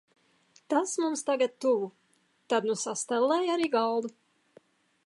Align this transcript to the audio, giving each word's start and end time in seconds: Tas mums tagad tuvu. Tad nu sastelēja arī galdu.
Tas 0.73 0.93
mums 1.03 1.21
tagad 1.27 1.53
tuvu. 1.65 1.91
Tad 2.55 2.69
nu 2.71 2.79
sastelēja 2.87 3.55
arī 3.59 3.71
galdu. 3.79 4.15